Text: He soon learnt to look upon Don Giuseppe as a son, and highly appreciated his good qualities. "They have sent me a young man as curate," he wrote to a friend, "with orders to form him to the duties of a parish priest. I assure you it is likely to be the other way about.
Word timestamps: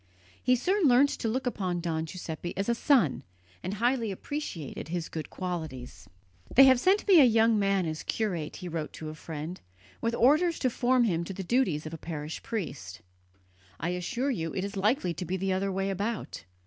He 0.41 0.55
soon 0.55 0.87
learnt 0.87 1.09
to 1.11 1.27
look 1.27 1.45
upon 1.45 1.79
Don 1.79 2.07
Giuseppe 2.07 2.57
as 2.57 2.67
a 2.67 2.73
son, 2.73 3.21
and 3.61 3.75
highly 3.75 4.09
appreciated 4.09 4.87
his 4.87 5.09
good 5.09 5.29
qualities. 5.29 6.09
"They 6.55 6.63
have 6.63 6.79
sent 6.79 7.07
me 7.07 7.19
a 7.19 7.23
young 7.23 7.59
man 7.59 7.85
as 7.85 8.01
curate," 8.01 8.55
he 8.55 8.67
wrote 8.67 8.93
to 8.93 9.09
a 9.09 9.13
friend, 9.13 9.61
"with 10.01 10.15
orders 10.15 10.57
to 10.57 10.71
form 10.71 11.03
him 11.03 11.23
to 11.25 11.33
the 11.33 11.43
duties 11.43 11.85
of 11.85 11.93
a 11.93 11.99
parish 11.99 12.41
priest. 12.41 13.01
I 13.79 13.89
assure 13.89 14.31
you 14.31 14.55
it 14.55 14.63
is 14.65 14.75
likely 14.75 15.13
to 15.13 15.23
be 15.23 15.37
the 15.37 15.53
other 15.53 15.71
way 15.71 15.91
about. 15.91 16.45